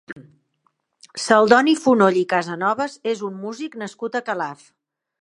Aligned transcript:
Celdoni 1.25 1.77
Fonoll 1.83 2.19
i 2.23 2.25
Casanoves 2.33 2.99
és 3.15 3.25
un 3.31 3.39
músic 3.47 3.81
nascut 3.83 4.19
a 4.23 4.27
Calaf. 4.33 4.69